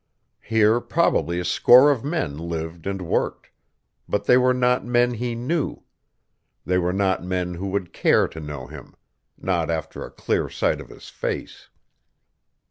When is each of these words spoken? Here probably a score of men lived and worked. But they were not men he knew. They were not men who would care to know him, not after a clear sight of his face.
Here 0.41 0.79
probably 0.81 1.39
a 1.39 1.45
score 1.45 1.91
of 1.91 2.03
men 2.03 2.35
lived 2.35 2.87
and 2.87 3.03
worked. 3.03 3.51
But 4.09 4.23
they 4.25 4.35
were 4.35 4.51
not 4.51 4.83
men 4.83 5.13
he 5.13 5.35
knew. 5.35 5.83
They 6.65 6.79
were 6.79 6.91
not 6.91 7.23
men 7.23 7.53
who 7.53 7.67
would 7.67 7.93
care 7.93 8.27
to 8.29 8.39
know 8.39 8.65
him, 8.65 8.95
not 9.37 9.69
after 9.69 10.03
a 10.03 10.09
clear 10.09 10.49
sight 10.49 10.81
of 10.81 10.89
his 10.89 11.09
face. 11.09 11.69